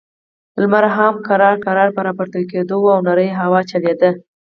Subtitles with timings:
[0.61, 4.09] لمر هم ورو، ورو په راپورته کېدو و، نرۍ هوا چلېده.